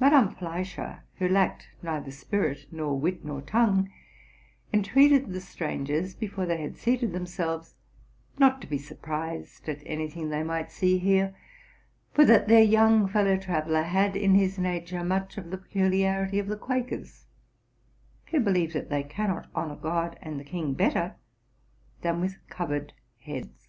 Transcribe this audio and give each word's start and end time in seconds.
Madame 0.00 0.28
Fleis 0.34 0.66
cher, 0.66 1.04
who 1.18 1.28
lacked 1.28 1.68
neither 1.84 2.10
spirit 2.10 2.66
nor 2.72 2.98
wit 2.98 3.24
nor 3.24 3.40
tongue, 3.40 3.88
entreated 4.72 5.28
the 5.28 5.40
strangers, 5.40 6.14
before 6.16 6.46
they 6.46 6.60
had 6.60 6.76
seated 6.76 7.12
themselves, 7.12 7.76
not 8.40 8.60
to 8.60 8.66
be 8.66 8.76
surprised 8.76 9.68
at 9.68 9.80
any 9.86 10.10
thing 10.10 10.30
they 10.30 10.42
might 10.42 10.72
see 10.72 10.98
here; 10.98 11.36
for 12.12 12.24
that 12.24 12.48
their 12.48 12.60
young 12.64 13.08
fellovwtraveller 13.08 13.84
had 13.84 14.16
in 14.16 14.34
his 14.34 14.58
nature 14.58 15.04
much 15.04 15.38
of 15.38 15.52
the 15.52 15.58
peculiar 15.58 16.24
ity 16.24 16.40
of 16.40 16.48
the 16.48 16.56
Quakers, 16.58 17.26
who 18.32 18.40
believe 18.40 18.72
that 18.72 18.90
they 18.90 19.04
cannot 19.04 19.48
honor 19.54 19.76
God 19.76 20.18
and 20.20 20.40
the 20.40 20.44
king 20.44 20.74
better 20.74 21.14
than 22.00 22.20
with 22.20 22.38
covered 22.48 22.94
heads. 23.20 23.68